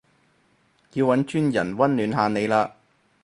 [0.93, 2.71] 要搵專人溫暖下你嘞